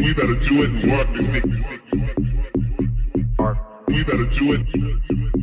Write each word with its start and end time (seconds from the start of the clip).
We 0.00 0.14
better 0.14 0.34
do 0.34 0.62
it 0.62 0.70
and 0.70 0.90
work 0.90 1.12
the 1.12 1.22
thing. 1.24 1.64
We 3.86 4.02
better 4.02 4.24
do 4.24 4.52
it. 4.52 4.66
We 4.66 4.78
better 4.82 4.96
do 4.96 5.12
it. 5.20 5.40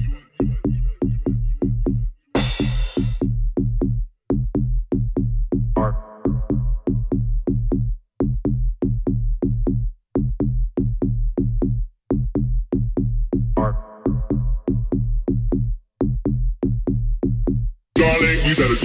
Darling, 17.93 18.39
we 18.43 18.55
better 18.55 18.75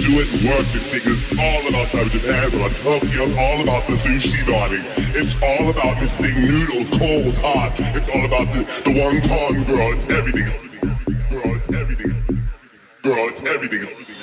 it 2.15 2.25
and 2.25 2.53
thing. 2.53 2.99
It's 3.03 3.37
all 3.37 3.61
about 3.61 3.87
the 3.87 3.95
sushi, 3.95 4.45
darling. 4.45 4.83
It's 5.15 5.33
all 5.41 5.69
about 5.69 5.99
this 5.99 6.11
thing, 6.13 6.35
noodles, 6.45 6.89
cold, 6.99 7.35
hot. 7.35 7.73
It's 7.77 8.09
all 8.09 8.25
about 8.25 8.53
the, 8.53 8.63
the 8.83 8.99
one 9.01 9.21
con 9.21 9.63
girl. 9.63 9.93
It's 9.93 10.11
everything. 10.11 10.51
Girl, 11.29 11.55
it's 11.55 11.73
everything. 11.73 12.47
Girl, 13.01 13.29
it's 13.29 13.49
everything. 13.49 14.22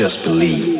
Just 0.00 0.24
believe. 0.24 0.79